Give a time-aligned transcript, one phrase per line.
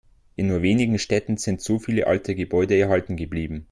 [0.35, 3.59] In nur wenigen Städten sind so viele alte Gebäude erhalten geblieben.